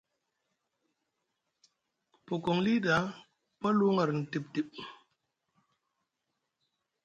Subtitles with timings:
[2.11, 4.69] Ku pokoŋ li ɗa ku pa luwuŋ arni tiɓ tiɓ,